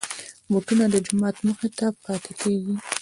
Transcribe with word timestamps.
بوټونه 0.51 0.85
د 0.93 0.95
جومات 1.05 1.35
مخې 1.45 1.69
ته 1.77 1.85
پاتې 2.03 2.31
کېږي. 2.41 2.73